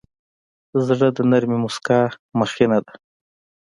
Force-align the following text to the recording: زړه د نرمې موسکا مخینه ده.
زړه 0.85 1.07
د 1.15 1.19
نرمې 1.31 1.57
موسکا 1.63 1.99
مخینه 2.39 2.77
ده. 2.85 2.93